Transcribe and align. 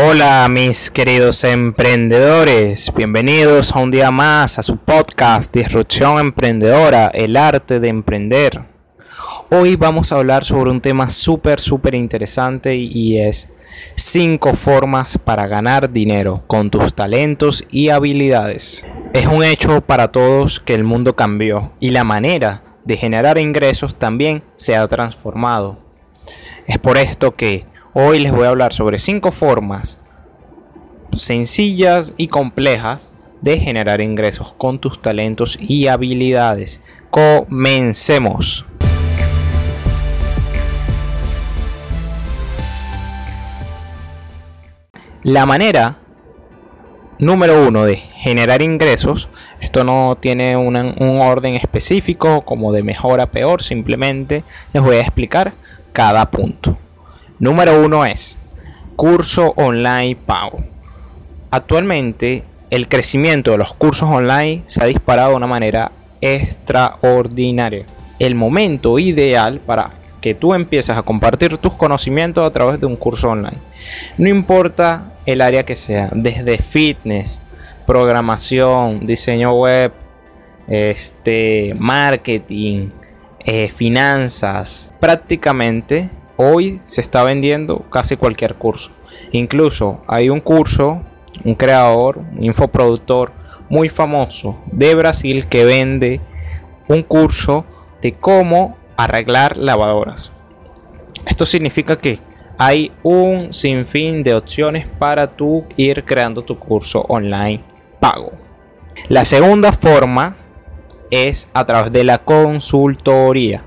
Hola 0.00 0.46
mis 0.48 0.92
queridos 0.92 1.42
emprendedores, 1.42 2.92
bienvenidos 2.94 3.72
a 3.72 3.80
un 3.80 3.90
día 3.90 4.12
más 4.12 4.56
a 4.56 4.62
su 4.62 4.76
podcast 4.76 5.52
Disrupción 5.52 6.20
Emprendedora, 6.20 7.08
el 7.08 7.36
arte 7.36 7.80
de 7.80 7.88
emprender. 7.88 8.62
Hoy 9.50 9.74
vamos 9.74 10.12
a 10.12 10.16
hablar 10.16 10.44
sobre 10.44 10.70
un 10.70 10.80
tema 10.80 11.10
súper, 11.10 11.58
súper 11.58 11.96
interesante 11.96 12.76
y 12.76 13.18
es 13.18 13.48
5 13.96 14.54
formas 14.54 15.18
para 15.18 15.48
ganar 15.48 15.90
dinero 15.90 16.44
con 16.46 16.70
tus 16.70 16.94
talentos 16.94 17.64
y 17.68 17.88
habilidades. 17.88 18.86
Es 19.14 19.26
un 19.26 19.42
hecho 19.42 19.80
para 19.80 20.12
todos 20.12 20.60
que 20.60 20.74
el 20.74 20.84
mundo 20.84 21.16
cambió 21.16 21.72
y 21.80 21.90
la 21.90 22.04
manera 22.04 22.62
de 22.84 22.96
generar 22.96 23.36
ingresos 23.36 23.96
también 23.96 24.44
se 24.54 24.76
ha 24.76 24.86
transformado. 24.86 25.80
Es 26.68 26.78
por 26.78 26.98
esto 26.98 27.34
que 27.34 27.66
Hoy 28.00 28.20
les 28.20 28.30
voy 28.30 28.44
a 28.44 28.50
hablar 28.50 28.72
sobre 28.72 29.00
5 29.00 29.32
formas 29.32 29.98
sencillas 31.16 32.14
y 32.16 32.28
complejas 32.28 33.12
de 33.40 33.58
generar 33.58 34.00
ingresos 34.00 34.52
con 34.56 34.78
tus 34.78 35.02
talentos 35.02 35.58
y 35.60 35.88
habilidades. 35.88 36.80
Comencemos. 37.10 38.64
La 45.24 45.44
manera 45.44 45.96
número 47.18 47.66
uno 47.66 47.84
de 47.84 47.96
generar 47.96 48.62
ingresos, 48.62 49.28
esto 49.58 49.82
no 49.82 50.16
tiene 50.20 50.56
un 50.56 50.76
orden 51.20 51.56
específico 51.56 52.42
como 52.42 52.72
de 52.72 52.84
mejor 52.84 53.20
a 53.20 53.26
peor, 53.26 53.60
simplemente 53.60 54.44
les 54.72 54.84
voy 54.84 54.98
a 54.98 55.00
explicar 55.00 55.52
cada 55.92 56.30
punto. 56.30 56.78
Número 57.40 57.84
uno 57.84 58.04
es 58.04 58.36
curso 58.96 59.52
online 59.56 60.16
pago. 60.16 60.58
Actualmente 61.52 62.42
el 62.68 62.88
crecimiento 62.88 63.52
de 63.52 63.58
los 63.58 63.74
cursos 63.74 64.08
online 64.10 64.62
se 64.66 64.82
ha 64.82 64.86
disparado 64.86 65.30
de 65.30 65.36
una 65.36 65.46
manera 65.46 65.92
extraordinaria. 66.20 67.86
El 68.18 68.34
momento 68.34 68.98
ideal 68.98 69.60
para 69.60 69.90
que 70.20 70.34
tú 70.34 70.52
empieces 70.52 70.96
a 70.96 71.02
compartir 71.02 71.56
tus 71.58 71.74
conocimientos 71.74 72.44
a 72.44 72.52
través 72.52 72.80
de 72.80 72.86
un 72.86 72.96
curso 72.96 73.28
online. 73.28 73.58
No 74.16 74.28
importa 74.28 75.12
el 75.24 75.40
área 75.40 75.62
que 75.62 75.76
sea, 75.76 76.08
desde 76.12 76.58
fitness, 76.58 77.40
programación, 77.86 79.06
diseño 79.06 79.54
web, 79.54 79.92
este, 80.66 81.72
marketing, 81.78 82.88
eh, 83.44 83.70
finanzas, 83.74 84.92
prácticamente 84.98 86.10
hoy 86.38 86.80
se 86.84 87.00
está 87.00 87.24
vendiendo 87.24 87.80
casi 87.90 88.16
cualquier 88.16 88.54
curso. 88.54 88.90
Incluso 89.32 90.00
hay 90.06 90.30
un 90.30 90.40
curso, 90.40 91.02
un 91.44 91.54
creador, 91.54 92.18
un 92.18 92.44
infoproductor 92.44 93.32
muy 93.68 93.88
famoso 93.88 94.58
de 94.72 94.94
Brasil 94.94 95.46
que 95.48 95.64
vende 95.64 96.20
un 96.86 97.02
curso 97.02 97.66
de 98.00 98.12
cómo 98.12 98.78
arreglar 98.96 99.56
lavadoras. 99.56 100.32
Esto 101.26 101.44
significa 101.44 101.98
que 101.98 102.20
hay 102.56 102.92
un 103.02 103.52
sinfín 103.52 104.22
de 104.22 104.34
opciones 104.34 104.86
para 104.98 105.26
tú 105.26 105.64
ir 105.76 106.04
creando 106.04 106.42
tu 106.42 106.58
curso 106.58 107.04
online 107.08 107.60
pago. 108.00 108.32
La 109.08 109.24
segunda 109.24 109.72
forma 109.72 110.36
es 111.10 111.48
a 111.52 111.64
través 111.66 111.92
de 111.92 112.04
la 112.04 112.18
consultoría. 112.18 113.62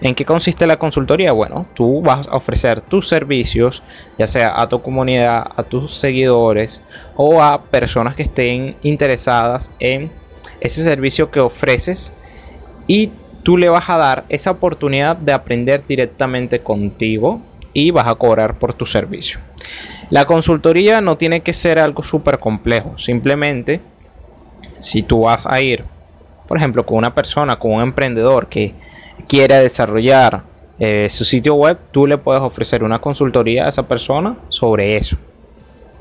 ¿En 0.00 0.14
qué 0.14 0.24
consiste 0.24 0.66
la 0.66 0.78
consultoría? 0.78 1.32
Bueno, 1.32 1.66
tú 1.74 2.02
vas 2.02 2.28
a 2.28 2.36
ofrecer 2.36 2.80
tus 2.80 3.08
servicios, 3.08 3.82
ya 4.16 4.28
sea 4.28 4.60
a 4.60 4.68
tu 4.68 4.80
comunidad, 4.80 5.50
a 5.56 5.62
tus 5.64 5.94
seguidores 5.94 6.82
o 7.16 7.42
a 7.42 7.62
personas 7.62 8.14
que 8.14 8.22
estén 8.22 8.76
interesadas 8.82 9.72
en 9.80 10.10
ese 10.60 10.84
servicio 10.84 11.30
que 11.30 11.40
ofreces 11.40 12.12
y 12.86 13.10
tú 13.42 13.56
le 13.56 13.68
vas 13.68 13.88
a 13.90 13.96
dar 13.96 14.24
esa 14.28 14.52
oportunidad 14.52 15.16
de 15.16 15.32
aprender 15.32 15.82
directamente 15.86 16.60
contigo 16.60 17.40
y 17.72 17.90
vas 17.90 18.06
a 18.06 18.14
cobrar 18.14 18.58
por 18.58 18.74
tu 18.74 18.86
servicio. 18.86 19.40
La 20.10 20.26
consultoría 20.26 21.00
no 21.00 21.16
tiene 21.16 21.40
que 21.40 21.52
ser 21.52 21.78
algo 21.78 22.04
súper 22.04 22.38
complejo, 22.38 22.96
simplemente 22.98 23.80
si 24.78 25.02
tú 25.02 25.22
vas 25.22 25.44
a 25.44 25.60
ir, 25.60 25.84
por 26.46 26.56
ejemplo, 26.56 26.86
con 26.86 26.98
una 26.98 27.14
persona, 27.14 27.58
con 27.58 27.72
un 27.72 27.82
emprendedor 27.82 28.48
que 28.48 28.74
quiere 29.26 29.56
desarrollar 29.56 30.42
eh, 30.78 31.08
su 31.10 31.24
sitio 31.24 31.54
web, 31.54 31.78
tú 31.90 32.06
le 32.06 32.18
puedes 32.18 32.42
ofrecer 32.42 32.84
una 32.84 33.00
consultoría 33.00 33.66
a 33.66 33.68
esa 33.68 33.88
persona 33.88 34.36
sobre 34.48 34.96
eso. 34.96 35.16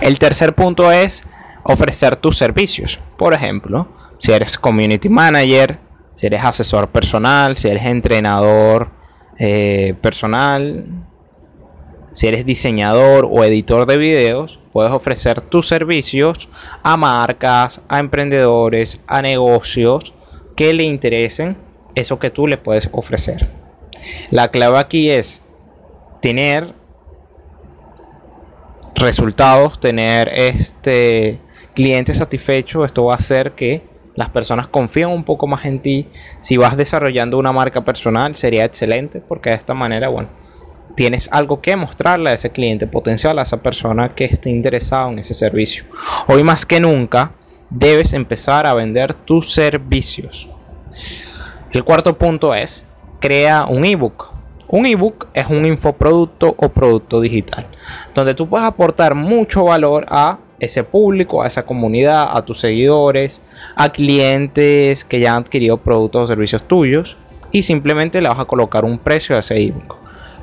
El 0.00 0.18
tercer 0.18 0.54
punto 0.54 0.92
es 0.92 1.24
ofrecer 1.64 2.16
tus 2.16 2.36
servicios. 2.36 3.00
Por 3.16 3.34
ejemplo, 3.34 3.88
si 4.18 4.32
eres 4.32 4.56
community 4.56 5.08
manager, 5.08 5.78
si 6.14 6.26
eres 6.26 6.44
asesor 6.44 6.88
personal, 6.88 7.56
si 7.56 7.68
eres 7.68 7.84
entrenador 7.84 8.90
eh, 9.38 9.94
personal, 10.00 10.84
si 12.12 12.28
eres 12.28 12.44
diseñador 12.44 13.26
o 13.30 13.44
editor 13.44 13.86
de 13.86 13.96
videos, 13.96 14.58
puedes 14.72 14.92
ofrecer 14.92 15.40
tus 15.40 15.68
servicios 15.68 16.48
a 16.82 16.96
marcas, 16.96 17.80
a 17.88 17.98
emprendedores, 17.98 19.00
a 19.06 19.22
negocios 19.22 20.12
que 20.56 20.72
le 20.72 20.84
interesen 20.84 21.56
eso 21.94 22.18
que 22.18 22.30
tú 22.30 22.46
le 22.46 22.58
puedes 22.58 22.88
ofrecer. 22.92 23.48
La 24.30 24.48
clave 24.48 24.78
aquí 24.78 25.10
es 25.10 25.40
tener 26.20 26.74
resultados, 28.94 29.80
tener 29.80 30.28
este 30.28 31.38
cliente 31.74 32.14
satisfecho. 32.14 32.84
Esto 32.84 33.06
va 33.06 33.14
a 33.14 33.16
hacer 33.16 33.52
que 33.52 33.82
las 34.14 34.28
personas 34.30 34.68
confíen 34.68 35.08
un 35.08 35.24
poco 35.24 35.46
más 35.46 35.64
en 35.64 35.80
ti. 35.80 36.06
Si 36.40 36.56
vas 36.56 36.76
desarrollando 36.76 37.38
una 37.38 37.52
marca 37.52 37.84
personal, 37.84 38.36
sería 38.36 38.64
excelente 38.64 39.20
porque 39.20 39.50
de 39.50 39.56
esta 39.56 39.74
manera, 39.74 40.08
bueno, 40.08 40.28
tienes 40.94 41.28
algo 41.32 41.60
que 41.60 41.76
mostrarle 41.76 42.30
a 42.30 42.34
ese 42.34 42.50
cliente 42.50 42.86
potencial, 42.86 43.38
a 43.38 43.42
esa 43.42 43.62
persona 43.62 44.14
que 44.14 44.26
esté 44.26 44.50
interesado 44.50 45.10
en 45.10 45.20
ese 45.20 45.34
servicio. 45.34 45.84
Hoy 46.26 46.42
más 46.42 46.66
que 46.66 46.80
nunca, 46.80 47.32
debes 47.70 48.12
empezar 48.12 48.66
a 48.66 48.74
vender 48.74 49.14
tus 49.14 49.52
servicios. 49.52 50.48
El 51.72 51.84
cuarto 51.84 52.18
punto 52.18 52.52
es, 52.52 52.84
crea 53.20 53.64
un 53.64 53.84
ebook. 53.84 54.32
Un 54.66 54.86
ebook 54.86 55.28
es 55.34 55.46
un 55.46 55.64
infoproducto 55.64 56.54
o 56.56 56.68
producto 56.68 57.20
digital, 57.20 57.66
donde 58.12 58.34
tú 58.34 58.48
puedes 58.48 58.66
aportar 58.66 59.14
mucho 59.14 59.64
valor 59.64 60.04
a 60.08 60.38
ese 60.58 60.82
público, 60.82 61.42
a 61.42 61.46
esa 61.46 61.64
comunidad, 61.64 62.36
a 62.36 62.44
tus 62.44 62.60
seguidores, 62.60 63.40
a 63.76 63.88
clientes 63.90 65.04
que 65.04 65.20
ya 65.20 65.36
han 65.36 65.42
adquirido 65.42 65.76
productos 65.76 66.22
o 66.22 66.26
servicios 66.26 66.64
tuyos 66.64 67.16
y 67.52 67.62
simplemente 67.62 68.20
le 68.20 68.28
vas 68.28 68.40
a 68.40 68.44
colocar 68.44 68.84
un 68.84 68.98
precio 68.98 69.36
a 69.36 69.38
ese 69.38 69.60
ebook. 69.60 69.96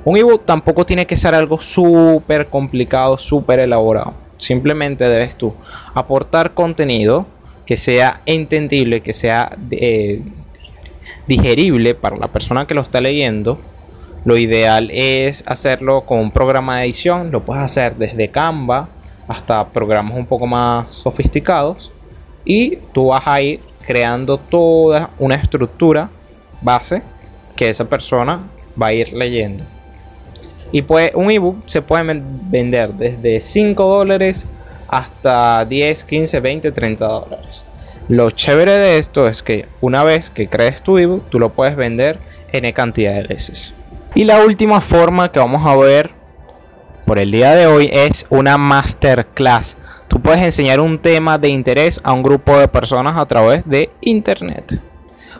Un 0.06 0.16
ebook 0.16 0.46
tampoco 0.46 0.86
tiene 0.86 1.06
que 1.06 1.18
ser 1.18 1.36
algo 1.36 1.60
súper 1.60 2.48
complicado, 2.48 3.18
súper 3.18 3.60
elaborado. 3.60 4.14
Simplemente 4.38 5.04
debes 5.04 5.36
tú 5.36 5.54
aportar 5.94 6.54
contenido 6.54 7.26
que 7.66 7.76
sea 7.76 8.22
entendible, 8.26 9.02
que 9.02 9.14
sea 9.14 9.52
eh, 9.72 10.22
digerible 11.28 11.96
para 11.96 12.18
la 12.18 12.28
persona 12.28 12.66
que 12.66 12.74
lo 12.74 12.82
está 12.82 13.02
leyendo, 13.02 13.60
lo 14.28 14.38
ideal 14.38 14.90
es 14.92 15.44
hacerlo 15.48 16.02
con 16.02 16.20
un 16.20 16.32
programa 16.32 16.80
de 16.80 16.84
edición. 16.84 17.32
Lo 17.32 17.46
puedes 17.46 17.64
hacer 17.64 17.96
desde 17.96 18.30
Canva 18.30 18.90
hasta 19.26 19.66
programas 19.70 20.18
un 20.18 20.26
poco 20.26 20.46
más 20.46 20.90
sofisticados. 20.90 21.94
Y 22.44 22.76
tú 22.94 23.08
vas 23.08 23.26
a 23.26 23.40
ir 23.40 23.62
creando 23.86 24.38
toda 24.38 25.12
una 25.18 25.36
estructura 25.36 26.10
base 26.62 27.02
que 27.56 27.70
esa 27.70 27.86
persona 27.86 28.42
va 28.82 28.88
a 28.88 28.94
ir 28.94 29.14
leyendo. 29.14 29.64
Y 30.74 30.82
pues 30.82 31.12
un 31.16 31.32
ebook 31.32 31.64
se 31.66 31.82
puede 31.82 32.22
vender 32.50 32.94
desde 32.96 33.40
5 33.40 33.82
dólares 33.82 34.46
hasta 34.90 35.64
10, 35.64 36.04
15, 36.04 36.40
20, 36.42 36.72
30 36.74 37.08
dólares. 37.08 37.64
Lo 38.10 38.32
chévere 38.32 38.78
de 38.78 39.00
esto 39.00 39.28
es 39.28 39.42
que 39.42 39.66
una 39.82 40.06
vez 40.06 40.30
que 40.30 40.48
crees 40.48 40.82
tu 40.82 40.98
ebook, 40.98 41.30
tú 41.30 41.40
lo 41.40 41.50
puedes 41.50 41.76
vender 41.76 42.20
en 42.54 42.72
cantidad 42.72 43.14
de 43.14 43.24
veces. 43.24 43.74
Y 44.16 44.24
la 44.24 44.46
última 44.46 44.80
forma 44.80 45.32
que 45.32 45.40
vamos 45.40 45.66
a 45.66 45.76
ver 45.76 46.12
por 47.06 47.20
el 47.20 47.32
día 47.32 47.54
de 47.54 47.68
hoy 47.68 47.90
es 47.92 48.26
una 48.30 48.58
masterclass. 48.58 49.76
Tú 50.08 50.22
puedes 50.22 50.42
enseñar 50.42 50.80
un 50.80 51.00
tema 51.00 51.38
de 51.38 51.50
interés 51.50 52.00
a 52.04 52.14
un 52.14 52.24
grupo 52.24 52.58
de 52.58 52.70
personas 52.70 53.18
a 53.18 53.26
través 53.26 53.68
de 53.68 53.90
internet. 54.00 54.80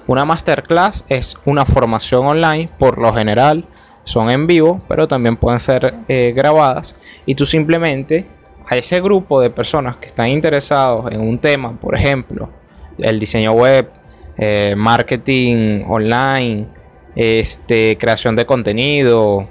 Una 0.06 0.26
masterclass 0.26 1.06
es 1.08 1.38
una 1.46 1.66
formación 1.66 2.26
online, 2.26 2.70
por 2.78 2.98
lo 2.98 3.14
general 3.14 3.66
son 4.04 4.30
en 4.30 4.46
vivo, 4.46 4.82
pero 4.88 5.08
también 5.08 5.38
pueden 5.38 5.60
ser 5.60 5.94
eh, 6.08 6.34
grabadas. 6.36 6.96
Y 7.26 7.36
tú 7.36 7.46
simplemente 7.46 8.26
a 8.70 8.76
ese 8.76 9.00
grupo 9.00 9.40
de 9.40 9.50
personas 9.50 9.98
que 9.98 10.08
están 10.08 10.28
interesados 10.28 11.12
en 11.12 11.22
un 11.22 11.40
tema, 11.40 11.80
por 11.80 11.96
ejemplo, 11.96 12.50
el 12.98 13.20
diseño 13.20 13.54
web, 13.54 13.90
eh, 14.38 14.76
marketing 14.76 15.84
online, 15.88 16.68
este, 17.16 17.98
creación 17.98 18.36
de 18.36 18.46
contenido, 18.46 19.48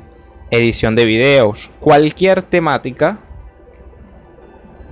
edición 0.51 0.95
de 0.95 1.07
videos, 1.07 1.71
cualquier 1.81 2.43
temática, 2.43 3.19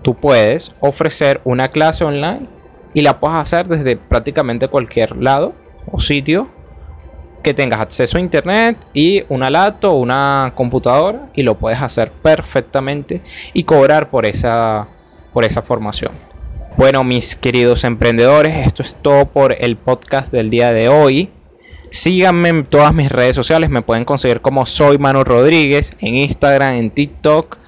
tú 0.03 0.15
puedes 0.15 0.75
ofrecer 0.81 1.41
una 1.45 1.69
clase 1.69 2.05
online 2.05 2.47
y 2.95 3.03
la 3.03 3.21
puedes 3.21 3.37
hacer 3.37 3.69
desde 3.69 3.97
prácticamente 3.97 4.69
cualquier 4.69 5.17
lado 5.17 5.55
o 5.91 6.01
sitio 6.01 6.49
que 7.45 7.55
tengas 7.55 7.79
acceso 7.79 8.19
a 8.19 8.21
internet 8.21 8.77
y 8.93 9.23
una 9.29 9.51
laptop 9.51 9.93
o 9.93 10.01
una 10.01 10.53
computadora 10.57 11.29
y 11.35 11.45
lo 11.45 11.57
puedes 11.57 11.81
hacer 11.81 12.11
perfectamente 12.11 13.23
y 13.53 13.63
cobrar 13.63 14.11
por 14.11 14.27
esa, 14.27 14.89
por 15.33 15.45
esa 15.45 15.63
formación. 15.63 16.13
Bueno, 16.77 17.05
mis 17.05 17.37
queridos 17.37 17.85
emprendedores, 17.85 18.67
esto 18.67 18.83
es 18.83 18.97
todo 19.01 19.27
por 19.27 19.55
el 19.57 19.77
podcast 19.77 20.33
del 20.33 20.51
día 20.51 20.73
de 20.73 20.89
hoy. 20.89 21.31
Síganme 21.91 22.49
en 22.49 22.65
todas 22.65 22.93
mis 22.93 23.09
redes 23.09 23.37
sociales, 23.37 23.71
me 23.71 23.83
pueden 23.83 24.05
conseguir 24.05 24.41
como 24.41 24.67
soy 24.67 24.99
Manu 24.99 25.23
Rodríguez 25.23 25.93
en 26.01 26.17
Instagram, 26.17 26.75
en 26.75 26.91
TikTok. 26.91 27.59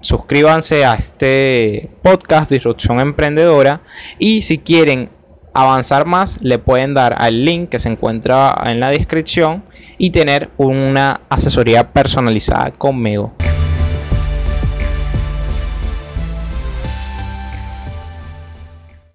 Suscríbanse 0.00 0.86
a 0.86 0.94
este 0.94 1.90
podcast 2.00 2.50
Disrupción 2.50 3.00
Emprendedora 3.00 3.82
y 4.18 4.40
si 4.40 4.56
quieren 4.56 5.10
avanzar 5.54 6.06
más, 6.06 6.42
le 6.42 6.58
pueden 6.58 6.94
dar 6.94 7.16
al 7.18 7.44
link 7.44 7.68
que 7.68 7.78
se 7.78 7.88
encuentra 7.88 8.54
en 8.66 8.80
la 8.80 8.90
descripción 8.90 9.62
y 9.98 10.10
tener 10.10 10.50
una 10.56 11.20
asesoría 11.28 11.92
personalizada 11.92 12.70
conmigo. 12.70 13.32